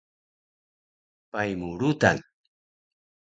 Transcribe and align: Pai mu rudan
Pai 1.31 1.49
mu 1.59 1.69
rudan 1.79 2.17